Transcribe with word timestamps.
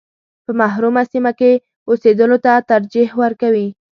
په 0.45 0.51
محرومه 0.59 1.03
سیمه 1.11 1.31
کې 1.39 1.51
اوسېدلو 1.89 2.37
ته 2.45 2.53
ترجیح 2.71 3.09
ورکوي. 3.21 3.67